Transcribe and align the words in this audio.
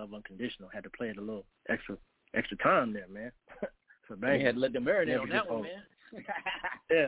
love 0.00 0.14
unconditional. 0.14 0.68
Had 0.72 0.84
to 0.84 0.90
play 0.90 1.08
it 1.08 1.18
a 1.18 1.20
little 1.20 1.44
extra 1.68 1.96
extra 2.34 2.56
time 2.58 2.92
there, 2.92 3.08
man. 3.08 3.32
so 4.08 4.16
bang. 4.16 4.40
You 4.40 4.46
had 4.46 4.54
to 4.56 4.60
let 4.60 4.72
them 4.72 4.84
marinate 4.84 5.20
on 5.20 5.28
that 5.28 5.46
one, 5.46 5.56
old. 5.56 5.64
man. 5.64 5.82
yeah, 6.90 7.06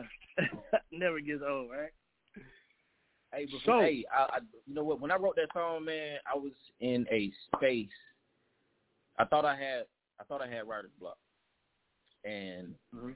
never 0.91 1.19
gets 1.19 1.41
old, 1.47 1.69
right? 1.71 1.91
Hey, 3.33 3.47
so, 3.65 3.79
hey, 3.79 4.05
I, 4.15 4.21
I, 4.21 4.37
you 4.67 4.75
know 4.75 4.83
what? 4.83 5.01
When 5.01 5.11
I 5.11 5.15
wrote 5.15 5.35
that 5.37 5.47
song, 5.53 5.85
man, 5.85 6.17
I 6.31 6.37
was 6.37 6.51
in 6.79 7.05
a 7.11 7.31
space. 7.55 7.89
I 9.17 9.25
thought 9.25 9.43
I 9.43 9.55
had, 9.55 9.85
I 10.19 10.23
thought 10.23 10.41
I 10.41 10.47
had 10.47 10.67
writer's 10.67 10.91
block, 10.99 11.17
and 12.23 12.75
mm-hmm. 12.95 13.11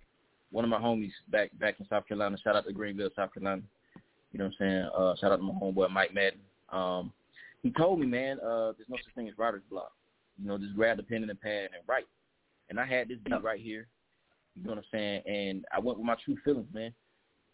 one 0.52 0.64
of 0.66 0.70
my 0.70 0.80
homies 0.80 1.12
back 1.30 1.52
back 1.60 1.80
in 1.80 1.88
South 1.88 2.08
Carolina. 2.08 2.38
Shout 2.44 2.56
out 2.56 2.66
to 2.66 2.74
Greenville, 2.74 3.12
South 3.16 3.34
Carolina. 3.34 3.62
You 4.34 4.40
know 4.40 4.46
what 4.46 4.54
I'm 4.60 4.68
saying? 4.68 4.90
Uh, 4.98 5.16
shout 5.22 5.32
out 5.32 5.38
to 5.38 5.44
my 5.44 5.54
homeboy 5.54 5.90
Mike 5.92 6.14
Madden. 6.14 6.40
Um, 6.70 7.14
he 7.64 7.72
told 7.72 8.00
me, 8.00 8.06
man, 8.06 8.40
uh, 8.40 8.74
there's 8.78 8.90
no 8.90 8.98
such 8.98 9.14
thing 9.16 9.28
as 9.28 9.38
writer's 9.38 9.64
block. 9.70 9.92
You 10.40 10.48
know, 10.48 10.58
just 10.58 10.76
grab 10.76 10.98
the 10.98 11.04
pen 11.04 11.22
and 11.22 11.30
the 11.30 11.36
pad 11.36 11.70
and 11.74 11.88
write. 11.88 12.08
And 12.70 12.80
I 12.80 12.86
had 12.86 13.10
this 13.10 13.18
beat 13.24 13.42
right 13.44 13.60
here. 13.60 13.88
You 14.56 14.64
know 14.64 14.70
what 14.72 14.80
I'm 14.80 14.84
saying? 14.92 15.22
And 15.26 15.66
I 15.74 15.80
went 15.80 15.98
with 15.98 16.06
my 16.06 16.16
true 16.24 16.38
feelings, 16.44 16.68
man. 16.74 16.94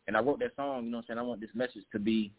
And 0.08 0.18
I 0.18 0.20
wrote 0.20 0.40
that 0.40 0.56
song. 0.56 0.86
You 0.86 0.92
know 0.92 0.98
what 0.98 1.04
I'm 1.04 1.16
saying? 1.16 1.20
I 1.20 1.24
want 1.24 1.42
this 1.42 1.50
message 1.54 1.84
to 1.92 2.00
be 2.00 2.32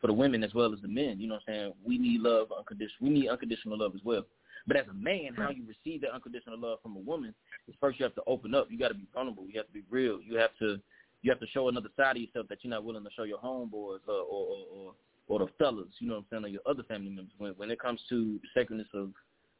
for 0.00 0.08
the 0.08 0.12
women 0.12 0.42
as 0.42 0.52
well 0.52 0.72
as 0.74 0.80
the 0.80 0.88
men. 0.88 1.20
You 1.20 1.28
know 1.28 1.34
what 1.34 1.42
I'm 1.48 1.54
saying? 1.54 1.72
We 1.86 1.98
need 1.98 2.20
love 2.20 2.48
unconditional. 2.56 2.98
We 3.00 3.10
need 3.10 3.28
unconditional 3.28 3.78
love 3.78 3.94
as 3.94 4.02
well. 4.04 4.24
But 4.66 4.76
as 4.76 4.86
a 4.88 4.94
man, 4.94 5.34
how 5.36 5.50
you 5.50 5.64
receive 5.66 6.02
that 6.02 6.12
unconditional 6.12 6.58
love 6.58 6.78
from 6.82 6.96
a 6.96 7.00
woman 7.00 7.34
is 7.66 7.74
first 7.80 7.98
you 7.98 8.04
have 8.04 8.14
to 8.14 8.22
open 8.26 8.54
up. 8.54 8.68
You 8.70 8.78
got 8.78 8.88
to 8.88 8.94
be 8.94 9.06
vulnerable. 9.14 9.46
You 9.48 9.58
have 9.58 9.66
to 9.66 9.72
be 9.72 9.82
real. 9.90 10.20
You 10.22 10.36
have 10.36 10.50
to 10.60 10.78
you 11.22 11.30
have 11.30 11.40
to 11.40 11.46
show 11.48 11.68
another 11.68 11.88
side 11.96 12.16
of 12.16 12.22
yourself 12.22 12.48
that 12.48 12.58
you're 12.62 12.70
not 12.70 12.84
willing 12.84 13.04
to 13.04 13.10
show 13.16 13.22
your 13.22 13.38
homeboys 13.38 14.00
or 14.06 14.14
or 14.14 14.46
or, 14.46 14.66
or 14.76 14.94
the 15.38 15.48
fellas. 15.58 15.88
You 15.98 16.08
know 16.08 16.14
what 16.14 16.20
I'm 16.20 16.26
saying? 16.30 16.44
Or 16.44 16.48
your 16.48 16.62
other 16.66 16.82
family 16.84 17.10
members. 17.10 17.32
When 17.38 17.52
when 17.52 17.70
it 17.70 17.80
comes 17.80 18.00
to 18.08 18.40
the 18.42 18.48
sacredness 18.60 18.88
of 18.94 19.10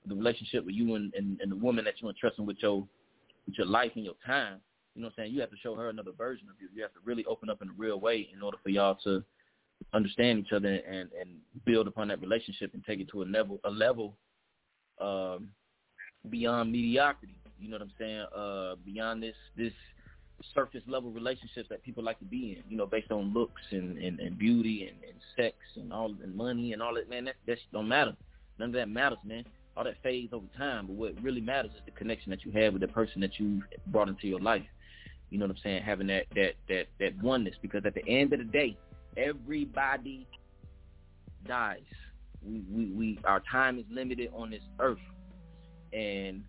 the 0.07 0.15
relationship 0.15 0.67
with 0.67 0.75
you 0.75 0.97
and, 0.97 1.12
and, 1.15 1.41
and 1.41 1.53
the 1.53 1.57
woman 1.57 1.85
that 1.85 1.95
you're 1.98 2.11
entrusting 2.11 2.47
with 2.47 2.59
your 2.61 2.87
with 3.47 3.56
your 3.56 3.67
life 3.67 3.92
and 3.95 4.05
your 4.05 4.14
time, 4.27 4.61
you 4.95 5.03
know 5.03 5.06
what 5.06 5.14
I'm 5.19 5.25
saying? 5.25 5.34
You 5.34 5.41
have 5.41 5.51
to 5.51 5.56
show 5.62 5.75
her 5.75 5.89
another 5.89 6.12
version 6.17 6.48
of 6.48 6.56
you. 6.61 6.69
You 6.75 6.83
have 6.83 6.92
to 6.92 7.01
really 7.05 7.25
open 7.27 7.48
up 7.48 7.62
in 7.62 7.69
a 7.69 7.73
real 7.77 8.01
way 8.01 8.29
in 8.33 8.42
order 8.42 8.59
for 8.62 8.69
y'all 8.69 8.98
to 9.05 9.23
understand 9.95 10.39
each 10.39 10.53
other 10.53 10.69
and 10.69 11.09
and 11.19 11.31
build 11.64 11.86
upon 11.89 12.09
that 12.09 12.20
relationship 12.20 12.73
and 12.75 12.84
take 12.84 13.01
it 13.01 13.09
to 13.11 13.23
a 13.23 13.25
level 13.25 13.61
a 13.64 13.70
level 13.70 14.17
um, 15.01 15.48
beyond 16.31 16.73
mediocrity. 16.73 17.34
You 17.59 17.70
know 17.70 17.77
what 17.77 17.83
I'm 17.83 17.92
saying? 17.98 18.27
Uh, 18.36 18.75
beyond 18.84 19.23
this 19.23 19.36
this 19.57 19.73
surface 20.55 20.83
level 20.87 21.11
relationships 21.11 21.69
that 21.71 21.83
people 21.83 22.03
like 22.03 22.19
to 22.19 22.25
be 22.25 22.53
in. 22.53 22.71
You 22.71 22.77
know, 22.77 22.87
based 22.87 23.11
on 23.11 23.33
looks 23.33 23.62
and 23.71 23.98
and, 23.98 24.21
and 24.21 24.39
beauty 24.39 24.89
and, 24.89 24.97
and 25.05 25.19
sex 25.37 25.57
and 25.77 25.93
all 25.93 26.15
and 26.23 26.35
money 26.35 26.73
and 26.73 26.83
all 26.83 26.95
that. 26.95 27.09
Man, 27.09 27.25
that 27.27 27.37
that 27.47 27.59
don't 27.73 27.89
matter. 27.89 28.15
None 28.59 28.70
of 28.70 28.75
that 28.75 28.89
matters, 28.89 29.19
man. 29.25 29.45
All 29.77 29.85
that 29.85 29.97
fades 30.03 30.33
over 30.33 30.47
time. 30.57 30.87
But 30.87 30.97
what 30.97 31.23
really 31.23 31.41
matters 31.41 31.70
is 31.73 31.81
the 31.87 31.93
connection 31.93 32.31
that 32.31 32.45
you 32.45 32.53
have 32.53 32.75
with 32.75 32.83
the 32.83 32.89
person 32.89 33.20
that 33.23 33.39
you 33.39 33.63
brought 33.87 34.09
into 34.09 34.29
your 34.29 34.41
life. 34.41 34.67
You 35.31 35.39
know 35.39 35.47
what 35.47 35.57
I'm 35.57 35.63
saying? 35.63 35.83
Having 35.83 36.09
that 36.09 36.27
that 36.35 36.53
that 36.69 36.87
that 37.01 37.23
oneness. 37.23 37.55
Because 37.63 37.87
at 37.87 37.95
the 37.95 38.07
end 38.07 38.33
of 38.33 38.39
the 38.39 38.45
day, 38.45 38.77
Everybody 39.17 40.27
dies. 41.47 41.81
We, 42.43 42.63
we, 42.70 42.87
we 42.93 43.19
our 43.25 43.43
time 43.51 43.79
is 43.79 43.85
limited 43.91 44.31
on 44.35 44.51
this 44.51 44.63
earth, 44.79 44.98
and. 45.93 46.45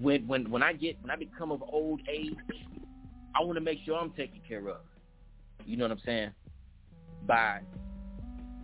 When 0.00 0.26
when 0.26 0.50
when 0.50 0.62
I 0.62 0.72
get 0.72 1.00
when 1.02 1.10
I 1.10 1.16
become 1.16 1.52
of 1.52 1.62
old 1.62 2.00
age, 2.08 2.34
I 3.34 3.42
want 3.42 3.56
to 3.56 3.60
make 3.60 3.78
sure 3.84 3.96
I'm 3.96 4.10
taken 4.12 4.40
care 4.46 4.68
of. 4.68 4.78
You 5.64 5.76
know 5.76 5.84
what 5.84 5.92
I'm 5.92 6.00
saying? 6.04 6.30
By 7.26 7.60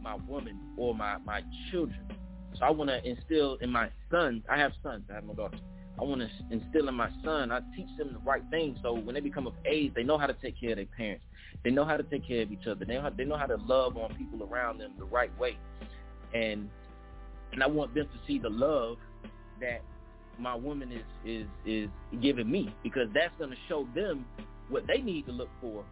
my 0.02 0.16
woman 0.28 0.58
or 0.77 0.94
my 0.94 1.19
my 1.19 1.42
children. 1.70 2.00
So 2.58 2.64
I 2.64 2.70
want 2.70 2.91
to 2.91 3.02
instill 3.08 3.56
in 3.61 3.70
my 3.70 3.89
sons. 4.11 4.42
I 4.50 4.58
have 4.58 4.72
sons. 4.83 5.05
I 5.11 5.14
have 5.14 5.24
no 5.24 5.34
daughters. 5.34 5.61
I 5.98 6.05
want 6.05 6.20
to 6.20 6.28
instill 6.50 6.89
in 6.89 6.94
my 6.94 7.11
son. 7.24 7.50
I 7.50 7.61
teach 7.77 7.89
them 7.98 8.12
the 8.14 8.19
right 8.20 8.42
things, 8.50 8.78
so 8.83 8.94
when 8.94 9.14
they 9.14 9.20
become 9.20 9.46
of 9.46 9.55
age, 9.67 9.92
they 9.94 10.02
know 10.02 10.17
how 10.17 10.27
to 10.27 10.33
take 10.34 10.58
care 10.58 10.70
of 10.70 10.77
their 10.77 10.86
parents. 10.86 11.24
They 11.64 11.70
know 11.70 11.84
how 11.84 11.96
to 11.96 12.02
take 12.02 12.27
care 12.27 12.42
of 12.42 12.51
each 12.51 12.67
other. 12.67 12.84
They 12.84 12.95
know 12.95 13.02
how, 13.02 13.11
they 13.11 13.24
know 13.24 13.36
how 13.36 13.46
to 13.46 13.57
love 13.57 13.96
on 13.96 14.14
people 14.14 14.42
around 14.42 14.78
them 14.78 14.92
the 14.98 15.05
right 15.05 15.30
way, 15.39 15.57
and 16.34 16.68
and 17.52 17.62
I 17.62 17.67
want 17.67 17.95
them 17.95 18.07
to 18.07 18.27
see 18.27 18.39
the 18.39 18.48
love 18.48 18.96
that 19.61 19.83
my 20.39 20.55
woman 20.55 20.91
is 20.93 21.05
is 21.25 21.47
is 21.67 21.89
giving 22.20 22.51
me 22.51 22.75
because 22.83 23.09
that's 23.15 23.33
going 23.39 23.51
to 23.51 23.57
show 23.69 23.87
them 23.95 24.25
what 24.69 24.87
they 24.87 25.01
need 25.01 25.27
to 25.27 25.33
look 25.33 25.51
for 25.61 25.85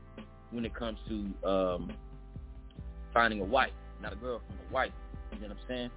when 0.50 0.64
it 0.64 0.74
comes 0.74 0.98
to 1.08 1.48
um, 1.48 1.92
finding 3.12 3.40
a 3.40 3.44
wife, 3.44 3.72
not 4.02 4.12
a 4.12 4.16
girlfriend, 4.16 4.58
a 4.68 4.72
wife. 4.72 4.92
You 5.34 5.40
know 5.40 5.48
what 5.48 5.56
I'm 5.56 5.68
saying? 5.68 5.90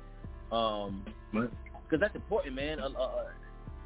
Um, 0.52 1.06
because 1.31 2.00
that's 2.00 2.16
important, 2.16 2.56
man. 2.56 2.80
Uh, 2.80 2.90
uh, 2.90 3.26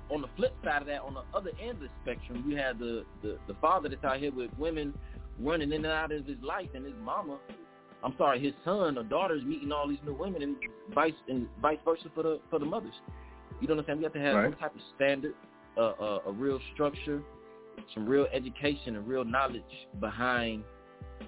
on 0.09 0.22
the 0.22 0.28
flip 0.38 0.53
side 0.63 0.81
of 0.81 0.88
that, 0.88 1.01
on 1.01 1.13
the 1.13 1.24
other 1.38 1.51
end 1.62 1.72
of 1.72 1.79
the 1.79 1.89
spectrum, 2.03 2.44
you 2.47 2.56
have 2.57 2.79
the, 2.79 3.03
the, 3.22 3.38
the 3.47 3.53
father 3.56 3.89
that's 3.89 4.03
out 4.03 4.19
here 4.19 4.31
with 4.31 4.50
women 4.57 4.94
running 5.39 5.72
in 5.72 5.84
and 5.84 5.94
out 5.94 6.12
of 6.12 6.25
his 6.25 6.38
life 6.41 6.69
and 6.74 6.85
his 6.85 6.94
mama, 7.03 7.38
I'm 8.03 8.13
sorry, 8.18 8.39
his 8.41 8.53
son 8.63 8.97
or 8.97 9.03
daughters 9.03 9.44
meeting 9.44 9.72
all 9.72 9.88
these 9.88 10.00
new 10.06 10.13
women 10.13 10.41
and 10.41 10.56
vice 10.94 11.13
and 11.28 11.47
vice 11.62 11.79
versa 11.84 12.09
for 12.13 12.24
the 12.24 12.39
for 12.50 12.59
the 12.59 12.66
mothers. 12.66 12.94
You 13.59 13.68
know 13.68 13.75
what 13.75 13.81
I'm 13.81 13.85
saying? 13.88 13.97
We 14.00 14.03
have 14.03 14.13
to 14.13 14.19
have 14.19 14.35
right. 14.35 14.51
some 14.51 14.59
type 14.59 14.75
of 14.75 14.81
standard, 14.95 15.34
uh, 15.78 15.94
uh, 16.00 16.19
a 16.28 16.31
real 16.31 16.59
structure, 16.73 17.22
some 17.94 18.06
real 18.06 18.28
education 18.34 18.95
and 18.95 19.07
real 19.07 19.25
knowledge 19.25 19.63
behind 20.00 20.63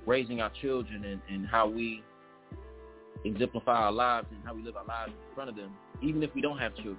raising 0.06 0.42
our 0.42 0.52
children 0.62 1.04
and, 1.06 1.22
and 1.30 1.48
how 1.48 1.68
we 1.68 2.04
exemplify 3.26 3.74
our 3.74 3.92
lives 3.92 4.28
and 4.32 4.40
how 4.46 4.54
we 4.54 4.62
live 4.62 4.76
our 4.76 4.86
lives 4.86 5.12
in 5.12 5.36
front 5.36 5.50
of 5.50 5.56
them, 5.56 5.72
even 6.02 6.24
if 6.24 6.34
we 6.36 6.42
don't 6.42 6.58
have 6.58 6.74
children. 6.76 6.98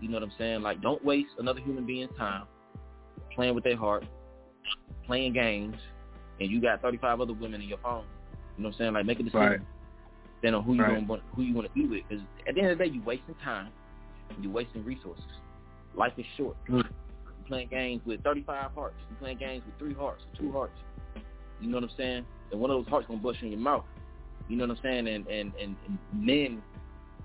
You 0.00 0.08
know 0.08 0.14
what 0.14 0.22
I'm 0.22 0.32
saying? 0.38 0.62
Like, 0.62 0.80
don't 0.80 1.04
waste 1.04 1.30
another 1.38 1.60
human 1.60 1.84
being's 1.84 2.16
time 2.16 2.44
playing 3.34 3.54
with 3.54 3.64
their 3.64 3.76
heart, 3.76 4.04
playing 5.06 5.32
games, 5.32 5.76
and 6.40 6.50
you 6.50 6.60
got 6.60 6.80
35 6.82 7.20
other 7.20 7.32
women 7.32 7.60
in 7.60 7.68
your 7.68 7.78
phone. 7.78 8.04
You 8.56 8.62
know 8.62 8.68
what 8.68 8.74
I'm 8.74 8.78
saying? 8.78 8.92
Like, 8.94 9.06
make 9.06 9.20
a 9.20 9.22
decision. 9.22 9.40
Right. 9.40 9.60
Then 10.42 10.54
on 10.54 10.62
who 10.62 10.74
you 10.74 10.82
right. 10.82 11.06
want 11.06 11.22
who 11.34 11.42
you 11.42 11.52
want 11.52 11.66
to 11.66 11.74
be 11.74 11.86
with. 11.86 12.02
Because 12.08 12.24
at 12.48 12.54
the 12.54 12.60
end 12.60 12.70
of 12.70 12.78
the 12.78 12.84
day, 12.84 12.90
you're 12.92 13.02
wasting 13.02 13.34
time. 13.44 13.70
You're 14.40 14.52
wasting 14.52 14.84
resources. 14.84 15.24
Life 15.94 16.12
is 16.16 16.26
short. 16.36 16.56
Mm. 16.68 16.84
You're 16.84 17.46
playing 17.46 17.68
games 17.68 18.02
with 18.06 18.22
35 18.22 18.72
hearts. 18.72 18.96
You're 19.10 19.18
playing 19.18 19.38
games 19.38 19.62
with 19.66 19.78
three 19.78 19.94
hearts, 19.94 20.22
two 20.38 20.52
hearts. 20.52 20.78
You 21.60 21.68
know 21.68 21.78
what 21.78 21.84
I'm 21.84 21.96
saying? 21.96 22.26
And 22.52 22.60
one 22.60 22.70
of 22.70 22.78
those 22.78 22.88
hearts 22.88 23.06
gonna 23.08 23.20
bust 23.20 23.38
in 23.42 23.50
your 23.50 23.60
mouth. 23.60 23.84
You 24.48 24.56
know 24.56 24.66
what 24.66 24.76
I'm 24.76 24.82
saying? 24.82 25.08
And 25.08 25.26
and 25.26 25.52
and, 25.60 25.76
and 25.86 25.98
men, 26.12 26.62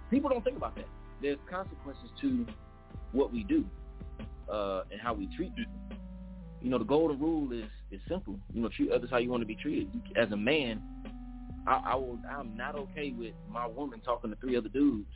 people 0.09 0.29
don't 0.29 0.43
think 0.43 0.57
about 0.57 0.75
that. 0.75 0.87
There's 1.21 1.37
consequences 1.49 2.09
to 2.21 2.45
what 3.11 3.31
we 3.31 3.43
do 3.43 3.63
uh, 4.51 4.83
and 4.91 4.99
how 4.99 5.13
we 5.13 5.27
treat 5.35 5.55
people. 5.55 5.73
You 6.61 6.69
know, 6.69 6.77
the 6.77 6.85
golden 6.85 7.19
rule 7.19 7.51
is 7.51 7.69
is 7.91 8.01
simple. 8.09 8.39
You 8.53 8.61
know, 8.61 8.69
treat 8.69 8.91
others 8.91 9.09
how 9.09 9.17
you 9.17 9.29
want 9.29 9.41
to 9.41 9.47
be 9.47 9.55
treated. 9.55 9.89
As 10.15 10.31
a 10.31 10.37
man, 10.37 10.81
I, 11.67 11.81
I 11.91 11.95
will. 11.95 12.19
I'm 12.29 12.55
not 12.55 12.75
okay 12.75 13.13
with 13.17 13.33
my 13.49 13.67
woman 13.67 14.01
talking 14.01 14.29
to 14.29 14.35
three 14.37 14.57
other 14.57 14.69
dudes. 14.69 15.07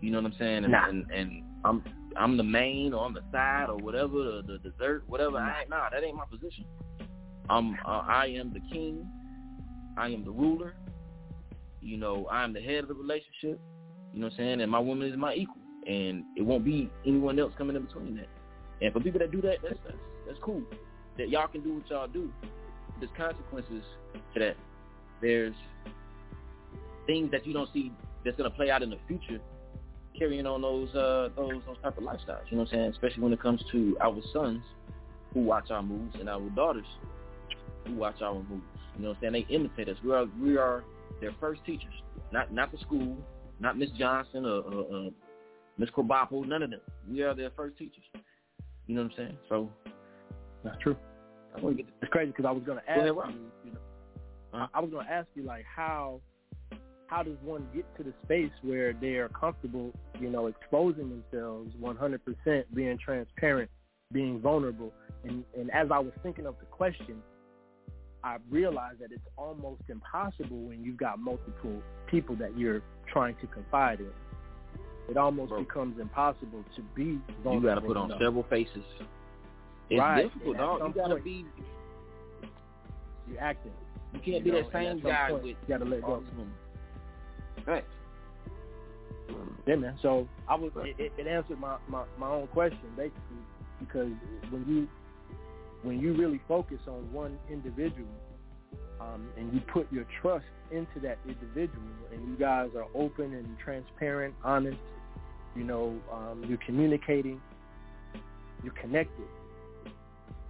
You 0.00 0.10
know 0.10 0.20
what 0.20 0.32
I'm 0.32 0.38
saying? 0.38 0.64
And, 0.64 0.72
nah. 0.72 0.88
and, 0.88 1.10
and 1.10 1.42
I'm 1.64 1.82
I'm 2.16 2.36
the 2.36 2.44
main 2.44 2.94
or 2.94 3.04
I'm 3.04 3.14
the 3.14 3.22
side 3.32 3.66
or 3.68 3.76
whatever, 3.76 4.14
the, 4.16 4.42
the 4.46 4.70
dessert, 4.70 5.04
whatever. 5.06 5.38
I 5.38 5.60
ain't, 5.60 5.70
nah, 5.70 5.88
that 5.90 6.02
ain't 6.02 6.16
my 6.16 6.24
position. 6.26 6.64
I'm 7.48 7.74
uh, 7.86 8.04
I 8.06 8.26
am 8.26 8.52
the 8.52 8.60
king. 8.72 9.06
I 9.96 10.08
am 10.08 10.24
the 10.24 10.30
ruler. 10.30 10.74
You 11.80 11.96
know, 11.96 12.26
I 12.30 12.44
am 12.44 12.52
the 12.52 12.60
head 12.60 12.84
of 12.84 12.88
the 12.88 12.94
relationship. 12.94 13.60
You 14.12 14.20
know 14.20 14.26
what 14.26 14.32
I'm 14.32 14.38
saying? 14.38 14.60
And 14.60 14.70
my 14.70 14.78
woman 14.78 15.08
is 15.08 15.16
my 15.16 15.34
equal 15.34 15.56
and 15.88 16.24
it 16.36 16.42
won't 16.42 16.64
be 16.64 16.90
anyone 17.06 17.38
else 17.38 17.52
coming 17.56 17.74
in 17.74 17.84
between 17.84 18.16
that. 18.16 18.28
And 18.82 18.92
for 18.92 19.00
people 19.00 19.18
that 19.20 19.32
do 19.32 19.40
that, 19.42 19.56
that's 19.62 19.78
that's, 19.84 19.98
that's 20.26 20.38
cool. 20.42 20.62
That 21.16 21.30
y'all 21.30 21.48
can 21.48 21.62
do 21.62 21.74
what 21.74 21.90
y'all 21.90 22.06
do. 22.06 22.30
There's 23.00 23.10
consequences 23.16 23.82
to 24.34 24.40
that. 24.40 24.56
There's 25.20 25.54
things 27.06 27.30
that 27.30 27.46
you 27.46 27.54
don't 27.54 27.72
see 27.72 27.90
that's 28.24 28.36
gonna 28.36 28.50
play 28.50 28.70
out 28.70 28.82
in 28.82 28.90
the 28.90 28.98
future, 29.08 29.40
carrying 30.18 30.46
on 30.46 30.62
those 30.62 30.94
uh 30.94 31.28
those 31.36 31.60
those 31.66 31.76
type 31.82 31.96
of 31.98 32.04
lifestyles. 32.04 32.44
You 32.50 32.56
know 32.56 32.64
what 32.64 32.72
I'm 32.72 32.78
saying? 32.78 32.90
Especially 32.92 33.22
when 33.22 33.32
it 33.32 33.40
comes 33.40 33.62
to 33.72 33.96
our 34.00 34.20
sons 34.32 34.62
who 35.34 35.40
watch 35.40 35.70
our 35.70 35.82
moves 35.82 36.16
and 36.18 36.28
our 36.28 36.48
daughters 36.50 36.86
who 37.86 37.94
watch 37.94 38.20
our 38.22 38.34
moves. 38.34 38.62
You 38.96 39.04
know 39.04 39.08
what 39.10 39.16
I'm 39.18 39.32
saying? 39.32 39.44
They 39.48 39.54
imitate 39.54 39.88
us. 39.88 39.96
We 40.04 40.12
are 40.12 40.26
we 40.40 40.56
are 40.56 40.84
their 41.20 41.34
first 41.40 41.64
teachers. 41.64 41.94
Not 42.32 42.52
not 42.52 42.72
the 42.72 42.78
school, 42.78 43.16
not 43.60 43.78
Miss 43.78 43.90
Johnson 43.98 44.44
or, 44.44 44.60
or, 44.60 44.82
or 44.84 45.10
Miss 45.78 45.90
Krabappel, 45.90 46.46
none 46.46 46.62
of 46.62 46.70
them. 46.70 46.80
We 47.08 47.22
are 47.22 47.34
their 47.34 47.50
first 47.56 47.78
teachers. 47.78 48.04
You 48.86 48.94
know 48.94 49.02
what 49.02 49.12
I'm 49.12 49.16
saying? 49.16 49.38
So 49.48 49.70
that's 50.64 50.78
true. 50.82 50.96
I 51.56 51.60
want 51.60 51.76
to 51.76 51.82
get. 51.82 51.92
It's 52.02 52.10
crazy 52.10 52.32
because 52.32 52.44
I 52.44 52.50
was 52.50 52.62
going 52.64 52.78
to 52.78 52.90
ask 52.90 53.00
ahead, 53.00 53.14
you. 53.14 53.50
you 53.64 53.72
know, 53.72 53.78
uh-huh. 54.54 54.66
I 54.74 54.80
was 54.80 54.90
going 54.90 55.06
to 55.06 55.12
ask 55.12 55.28
you 55.34 55.44
like 55.44 55.64
how 55.64 56.20
how 57.08 57.22
does 57.22 57.36
one 57.42 57.66
get 57.74 57.84
to 57.96 58.02
the 58.02 58.12
space 58.22 58.52
where 58.62 58.92
they 58.92 59.16
are 59.16 59.28
comfortable, 59.28 59.92
you 60.20 60.30
know, 60.30 60.46
exposing 60.46 61.22
themselves 61.30 61.74
100%, 61.80 62.64
being 62.74 62.98
transparent, 62.98 63.70
being 64.12 64.40
vulnerable, 64.40 64.92
and 65.24 65.44
and 65.58 65.70
as 65.72 65.88
I 65.90 65.98
was 65.98 66.12
thinking 66.22 66.46
of 66.46 66.54
the 66.60 66.66
question, 66.66 67.22
I 68.22 68.36
realized 68.50 69.00
that 69.00 69.10
it's 69.10 69.26
almost 69.36 69.82
impossible 69.88 70.58
when 70.58 70.84
you've 70.84 70.96
got 70.96 71.18
multiple 71.18 71.82
people 72.06 72.36
that 72.36 72.56
you're 72.56 72.82
trying 73.12 73.36
to 73.40 73.46
confide 73.48 74.00
in 74.00 74.10
it 75.08 75.16
almost 75.16 75.48
Bro. 75.50 75.60
becomes 75.60 75.98
impossible 75.98 76.64
to 76.76 76.82
be 76.94 77.18
vulnerable. 77.42 77.54
You 77.54 77.66
got 77.66 77.74
to 77.76 77.80
put 77.80 77.96
on 77.96 78.06
enough. 78.06 78.20
several 78.20 78.44
faces. 78.50 78.84
It's 79.88 79.98
right. 79.98 80.24
difficult, 80.24 80.56
dog. 80.58 80.80
You 80.86 81.02
got 81.02 81.08
to 81.08 81.16
be. 81.16 81.44
You 83.30 83.38
acting. 83.38 83.72
You 84.12 84.20
can't 84.20 84.36
you 84.36 84.42
be 84.42 84.50
know, 84.50 84.62
that 84.62 84.72
same 84.72 85.00
guy 85.00 85.30
point, 85.30 85.42
with. 85.44 85.56
You 85.66 85.68
got 85.68 85.78
to 85.78 85.84
let 85.86 86.02
go. 86.02 86.22
Right. 87.66 87.84
Yeah, 89.66 89.76
man. 89.76 89.98
So 90.00 90.26
I 90.48 90.54
was. 90.54 90.72
It, 90.76 91.12
it 91.18 91.26
answered 91.26 91.60
my, 91.60 91.76
my 91.88 92.04
my 92.18 92.28
own 92.28 92.46
question 92.48 92.88
basically 92.96 93.20
because 93.80 94.10
when 94.50 94.64
you 94.66 94.88
when 95.82 96.00
you 96.00 96.14
really 96.14 96.40
focus 96.48 96.78
on 96.88 97.12
one 97.12 97.38
individual 97.50 98.08
um, 99.00 99.28
and 99.36 99.52
you 99.52 99.60
put 99.72 99.90
your 99.92 100.04
trust 100.20 100.46
into 100.70 101.00
that 101.00 101.18
individual 101.26 101.86
and 102.12 102.28
you 102.28 102.36
guys 102.36 102.70
are 102.76 102.86
open 102.94 103.34
and 103.34 103.46
transparent, 103.62 104.34
honest, 104.42 104.78
you 105.54 105.64
know, 105.64 105.96
um, 106.12 106.44
you're 106.48 106.58
communicating, 106.66 107.40
you're 108.62 108.74
connected, 108.74 109.26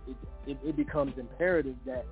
it, 0.06 0.16
it, 0.46 0.58
it 0.64 0.76
becomes 0.76 1.12
imperative 1.18 1.76
that 1.84 2.06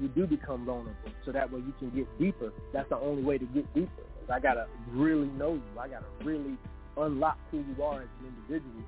you 0.00 0.08
do 0.08 0.26
become 0.26 0.64
vulnerable 0.64 0.94
so 1.24 1.32
that 1.32 1.50
way 1.50 1.60
you 1.60 1.72
can 1.78 1.90
get 1.90 2.06
deeper. 2.18 2.52
That's 2.72 2.88
the 2.88 2.96
only 2.96 3.22
way 3.22 3.38
to 3.38 3.44
get 3.46 3.72
deeper. 3.74 4.02
I 4.32 4.40
got 4.40 4.54
to 4.54 4.66
really 4.92 5.28
know 5.28 5.54
you. 5.54 5.62
I 5.78 5.88
got 5.88 6.00
to 6.00 6.24
really 6.24 6.56
unlock 6.96 7.38
who 7.50 7.58
you 7.58 7.82
are 7.82 8.02
as 8.02 8.08
an 8.20 8.34
individual 8.36 8.84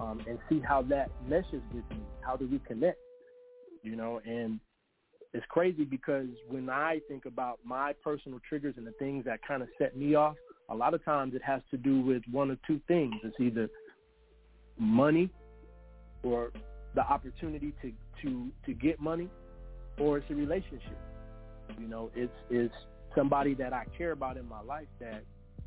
um, 0.00 0.20
and 0.28 0.38
see 0.48 0.60
how 0.60 0.82
that 0.82 1.10
meshes 1.28 1.62
with 1.74 1.84
me. 1.90 2.02
How 2.22 2.36
do 2.36 2.48
we 2.50 2.58
connect? 2.60 2.98
You 3.82 3.96
know, 3.96 4.20
and 4.24 4.60
it's 5.32 5.46
crazy 5.48 5.84
because 5.84 6.28
when 6.48 6.68
I 6.68 7.00
think 7.08 7.26
about 7.26 7.60
my 7.64 7.92
personal 8.02 8.40
triggers 8.48 8.74
and 8.76 8.86
the 8.86 8.92
things 8.92 9.24
that 9.26 9.40
kind 9.46 9.62
of 9.62 9.68
set 9.78 9.96
me 9.96 10.14
off, 10.14 10.36
a 10.68 10.74
lot 10.74 10.94
of 10.94 11.04
times 11.04 11.34
it 11.34 11.42
has 11.42 11.62
to 11.70 11.76
do 11.76 12.00
with 12.00 12.22
one 12.30 12.50
or 12.50 12.56
two 12.66 12.80
things. 12.88 13.14
It's 13.22 13.36
either 13.40 13.68
money 14.78 15.30
or 16.22 16.52
the 16.94 17.02
opportunity 17.02 17.72
to 17.82 17.92
to 18.22 18.48
to 18.66 18.72
get 18.74 19.00
money, 19.00 19.28
or 19.98 20.18
it's 20.18 20.30
a 20.30 20.34
relationship. 20.34 20.98
You 21.78 21.88
know, 21.88 22.10
it's 22.14 22.32
it's 22.50 22.74
somebody 23.14 23.54
that 23.54 23.72
I 23.72 23.84
care 23.96 24.12
about 24.12 24.36
in 24.36 24.48
my 24.48 24.60
life 24.62 24.88
that 25.00 25.22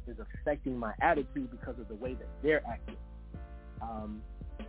is 0.07 0.17
affecting 0.19 0.77
my 0.77 0.93
attitude 1.01 1.49
because 1.51 1.79
of 1.79 1.87
the 1.87 1.95
way 1.95 2.13
that 2.13 2.27
they're 2.41 2.63
acting. 2.67 2.97
Um, 3.81 4.21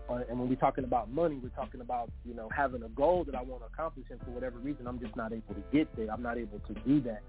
uh, 0.09 0.21
and 0.29 0.39
when 0.39 0.49
we're 0.49 0.55
talking 0.57 0.85
about 0.85 1.11
money, 1.11 1.39
we're 1.43 1.49
talking 1.51 1.81
about 1.81 2.11
you 2.25 2.35
know 2.35 2.49
having 2.55 2.83
a 2.83 2.89
goal 2.91 3.25
that 3.25 3.35
I 3.35 3.43
want 3.43 3.63
to 3.63 3.67
accomplish, 3.67 4.07
and 4.11 4.21
for 4.21 4.31
whatever 4.31 4.59
reason, 4.59 4.87
I'm 4.87 5.01
just 5.01 5.17
not 5.17 5.33
able 5.33 5.55
to 5.55 5.63
get 5.73 5.95
there. 5.97 6.09
I'm 6.13 6.23
not 6.23 6.39
able 6.39 6.61
to 6.61 6.75
do 6.87 7.01
that. 7.03 7.23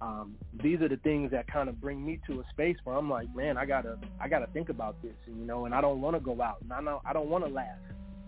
Um, 0.00 0.34
these 0.62 0.80
are 0.82 0.88
the 0.88 0.98
things 0.98 1.30
that 1.30 1.50
kind 1.50 1.68
of 1.70 1.80
bring 1.80 2.04
me 2.04 2.20
to 2.26 2.40
a 2.40 2.44
space 2.50 2.76
where 2.84 2.96
I'm 2.96 3.08
like, 3.08 3.34
man, 3.34 3.56
I 3.56 3.64
gotta, 3.64 3.98
I 4.20 4.28
gotta 4.28 4.46
think 4.48 4.68
about 4.68 5.00
this, 5.02 5.14
and, 5.26 5.38
you 5.38 5.46
know, 5.46 5.64
and 5.64 5.74
I 5.74 5.80
don't 5.80 6.02
want 6.02 6.16
to 6.16 6.20
go 6.20 6.40
out, 6.42 6.58
and 6.60 6.72
I 6.72 6.80
know 6.80 7.00
I 7.06 7.14
don't 7.14 7.30
want 7.30 7.46
to 7.46 7.50
laugh, 7.50 7.78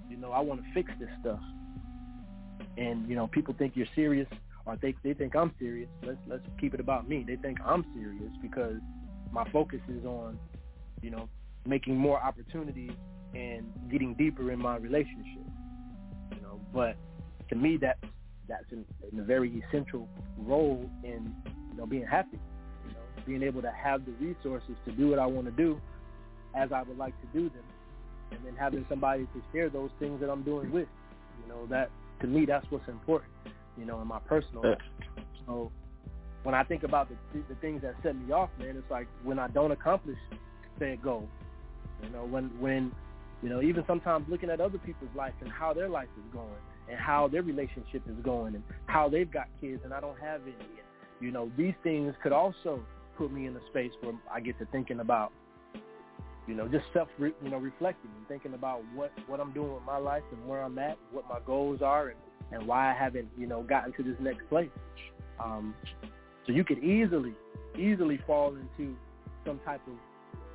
you 0.08 0.16
know, 0.16 0.32
I 0.32 0.40
want 0.40 0.62
to 0.62 0.66
fix 0.72 0.90
this 0.98 1.10
stuff. 1.20 1.40
And 2.76 3.08
you 3.08 3.16
know, 3.16 3.26
people 3.26 3.54
think 3.58 3.74
you're 3.74 3.86
serious, 3.94 4.28
or 4.66 4.76
they 4.80 4.94
they 5.02 5.14
think 5.14 5.34
I'm 5.34 5.52
serious. 5.58 5.88
Let's 6.04 6.18
let's 6.28 6.44
keep 6.60 6.74
it 6.74 6.80
about 6.80 7.08
me. 7.08 7.24
They 7.26 7.36
think 7.36 7.58
I'm 7.64 7.84
serious 7.94 8.32
because 8.40 8.76
my 9.32 9.48
focus 9.50 9.80
is 9.88 10.04
on, 10.04 10.38
you 11.02 11.10
know, 11.10 11.28
making 11.66 11.96
more 11.96 12.20
opportunities 12.22 12.92
and 13.34 13.66
getting 13.90 14.14
deeper 14.14 14.50
in 14.52 14.58
my 14.58 14.76
relationship. 14.76 15.42
You 16.34 16.40
know, 16.42 16.60
but 16.72 16.96
to 17.48 17.56
me 17.56 17.76
that 17.78 17.98
that's 18.48 18.64
in, 18.72 18.84
in 19.12 19.20
a 19.20 19.24
very 19.24 19.62
essential 19.68 20.08
role 20.38 20.88
in 21.04 21.34
you 21.70 21.76
know 21.76 21.86
being 21.86 22.06
happy. 22.06 22.38
You 22.86 22.92
know, 22.92 23.22
being 23.26 23.42
able 23.42 23.62
to 23.62 23.70
have 23.70 24.04
the 24.06 24.12
resources 24.12 24.74
to 24.86 24.92
do 24.92 25.08
what 25.10 25.18
I 25.18 25.26
want 25.26 25.46
to 25.46 25.52
do 25.52 25.80
as 26.56 26.72
I 26.72 26.82
would 26.82 26.96
like 26.96 27.14
to 27.20 27.38
do 27.38 27.48
them, 27.50 27.64
and 28.32 28.40
then 28.44 28.56
having 28.56 28.86
somebody 28.88 29.24
to 29.24 29.42
share 29.52 29.68
those 29.68 29.90
things 29.98 30.20
that 30.20 30.30
I'm 30.30 30.42
doing 30.42 30.70
with. 30.70 30.88
You 31.42 31.48
know, 31.48 31.66
that 31.66 31.90
to 32.20 32.26
me 32.26 32.46
that's 32.46 32.66
what's 32.70 32.88
important. 32.88 33.32
You 33.76 33.84
know, 33.84 34.00
in 34.00 34.08
my 34.08 34.18
personal 34.20 34.62
life. 34.62 34.78
So 35.46 35.70
when 36.42 36.54
I 36.54 36.64
think 36.64 36.82
about 36.82 37.08
the 37.08 37.40
the 37.48 37.54
things 37.56 37.82
that 37.82 37.94
set 38.02 38.16
me 38.16 38.32
off, 38.32 38.50
man, 38.58 38.76
it's 38.76 38.90
like 38.90 39.06
when 39.22 39.38
I 39.38 39.48
don't 39.48 39.72
accomplish 39.72 40.18
said 40.78 41.02
goal. 41.02 41.28
You 42.02 42.10
know, 42.10 42.24
when 42.24 42.50
when 42.60 42.92
you 43.42 43.48
know, 43.48 43.62
even 43.62 43.84
sometimes 43.86 44.26
looking 44.28 44.50
at 44.50 44.60
other 44.60 44.78
people's 44.78 45.10
life 45.16 45.34
and 45.40 45.50
how 45.50 45.72
their 45.72 45.88
life 45.88 46.08
is 46.16 46.32
going 46.32 46.48
and 46.90 46.98
how 46.98 47.28
their 47.28 47.42
relationship 47.42 48.02
is 48.08 48.16
going 48.24 48.54
and 48.54 48.64
how 48.86 49.08
they've 49.08 49.30
got 49.30 49.46
kids 49.60 49.80
and 49.84 49.92
I 49.92 50.00
don't 50.00 50.18
have 50.18 50.42
any. 50.42 50.54
You 51.20 51.30
know, 51.30 51.50
these 51.56 51.74
things 51.82 52.14
could 52.22 52.32
also 52.32 52.80
put 53.16 53.32
me 53.32 53.46
in 53.46 53.56
a 53.56 53.60
space 53.70 53.90
where 54.00 54.14
I 54.32 54.40
get 54.40 54.58
to 54.60 54.66
thinking 54.66 55.00
about, 55.00 55.32
you 56.48 56.54
know, 56.54 56.66
just 56.66 56.86
self, 56.94 57.08
you 57.18 57.32
know, 57.42 57.58
reflecting 57.58 58.10
and 58.16 58.26
thinking 58.26 58.54
about 58.54 58.82
what 58.94 59.12
what 59.26 59.38
I'm 59.38 59.52
doing 59.52 59.74
with 59.74 59.84
my 59.84 59.98
life 59.98 60.22
and 60.32 60.48
where 60.48 60.62
I'm 60.62 60.78
at, 60.78 60.96
what 61.12 61.28
my 61.28 61.38
goals 61.46 61.82
are, 61.82 62.08
and 62.08 62.18
and 62.50 62.66
why 62.66 62.90
I 62.90 62.94
haven't, 62.94 63.28
you 63.36 63.46
know, 63.46 63.62
gotten 63.62 63.92
to 63.92 64.02
this 64.02 64.16
next 64.18 64.48
place. 64.48 64.70
Um, 65.38 65.74
so 66.46 66.52
you 66.52 66.64
could 66.64 66.82
easily, 66.82 67.34
easily 67.78 68.18
fall 68.26 68.56
into 68.56 68.96
some 69.44 69.60
type 69.66 69.82
of 69.86 69.92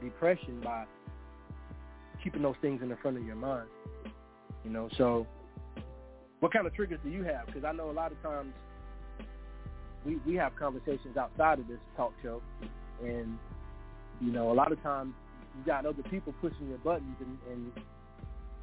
depression 0.04 0.60
by 0.64 0.86
keeping 2.24 2.42
those 2.42 2.56
things 2.62 2.82
in 2.82 2.90
the 2.90 2.96
front 2.98 3.18
of 3.18 3.24
your 3.24 3.36
mind. 3.36 3.68
You 4.64 4.72
know, 4.72 4.90
so 4.98 5.28
what 6.40 6.52
kind 6.52 6.66
of 6.66 6.74
triggers 6.74 7.00
do 7.04 7.12
you 7.12 7.24
have? 7.24 7.46
Because 7.46 7.64
I 7.64 7.72
know 7.72 7.92
a 7.92 7.94
lot 7.94 8.12
of 8.12 8.22
times 8.24 8.54
we 10.04 10.18
we 10.26 10.34
have 10.36 10.56
conversations 10.56 11.18
outside 11.18 11.60
of 11.60 11.68
this 11.68 11.80
talk 11.96 12.14
show, 12.24 12.42
and 13.04 13.38
you 14.20 14.32
know, 14.32 14.52
a 14.52 14.54
lot 14.54 14.72
of 14.72 14.82
times 14.82 15.14
you 15.58 15.66
got 15.66 15.86
other 15.86 16.04
people 16.04 16.34
pushing 16.42 16.70
your 16.70 16.78
buttons, 16.80 17.16
and, 17.20 17.38
and 17.52 17.72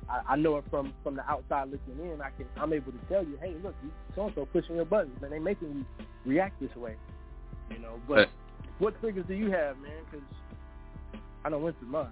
I, 0.08 0.32
I 0.32 0.36
know 0.36 0.56
it 0.56 0.64
from 0.70 0.92
from 1.02 1.16
the 1.16 1.28
outside 1.28 1.70
looking 1.70 2.04
in. 2.04 2.20
I 2.20 2.30
can 2.30 2.46
I'm 2.56 2.72
able 2.72 2.92
to 2.92 2.98
tell 3.08 3.24
you, 3.24 3.38
hey, 3.40 3.54
look, 3.62 3.74
so 4.14 4.26
and 4.26 4.34
so 4.34 4.46
pushing 4.46 4.76
your 4.76 4.84
buttons, 4.84 5.18
and 5.22 5.32
they 5.32 5.38
making 5.38 5.68
you 5.74 6.06
react 6.24 6.60
this 6.60 6.74
way. 6.76 6.96
You 7.70 7.78
know, 7.78 8.00
but 8.08 8.28
what 8.78 9.00
triggers 9.00 9.24
do 9.28 9.34
you 9.34 9.50
have, 9.50 9.76
man? 9.78 9.92
Because 10.10 10.26
I 11.44 11.50
don't 11.50 11.62
went 11.62 11.78
through 11.78 11.88
mine. 11.88 12.10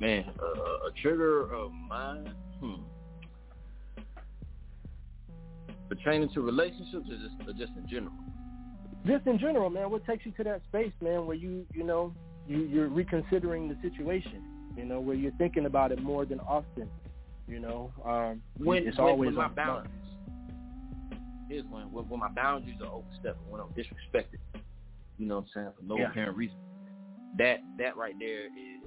Man, 0.00 0.24
uh, 0.40 0.88
a 0.88 0.90
trigger 1.02 1.52
of 1.52 1.72
mine, 1.72 2.32
hmm. 2.60 2.74
Pertaining 5.88 6.28
to 6.34 6.40
relationships 6.40 7.08
or 7.10 7.16
just, 7.16 7.48
or 7.48 7.52
just 7.52 7.72
in 7.76 7.88
general? 7.88 8.12
Just 9.06 9.26
in 9.26 9.38
general, 9.38 9.70
man. 9.70 9.90
What 9.90 10.06
takes 10.06 10.26
you 10.26 10.32
to 10.32 10.44
that 10.44 10.60
space, 10.68 10.92
man, 11.00 11.26
where 11.26 11.36
you, 11.36 11.64
you 11.74 11.82
know, 11.82 12.12
you, 12.48 12.60
you're 12.60 12.88
reconsidering 12.88 13.68
the 13.68 13.76
situation, 13.82 14.42
you 14.76 14.84
know, 14.84 15.00
where 15.00 15.14
you're 15.14 15.32
thinking 15.32 15.66
about 15.66 15.92
it 15.92 16.02
more 16.02 16.24
than 16.24 16.40
often, 16.40 16.88
you 17.46 17.60
know. 17.60 17.92
Um, 18.04 18.42
when, 18.56 18.88
it's 18.88 18.98
when, 18.98 19.06
always 19.06 19.26
when 19.28 19.36
my 19.36 19.48
boundaries. 19.48 19.92
Is 21.50 21.64
when, 21.70 21.90
when 21.90 22.06
when 22.08 22.20
my 22.20 22.28
boundaries 22.28 22.76
are 22.82 22.92
overstepped, 22.92 23.38
when 23.48 23.60
I'm 23.60 23.68
disrespected, 23.68 24.38
you 25.16 25.26
know 25.26 25.36
what 25.36 25.44
I'm 25.44 25.48
saying, 25.54 25.68
for 25.78 25.84
no 25.84 25.98
yeah. 25.98 26.10
apparent 26.10 26.36
reason. 26.36 26.58
That 27.38 27.60
that 27.78 27.96
right 27.96 28.14
there 28.18 28.46
is 28.46 28.76